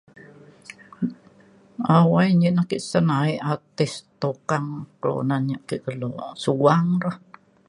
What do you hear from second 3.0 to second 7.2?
aik artis tuk kang kelunan ya' ake keluk suang re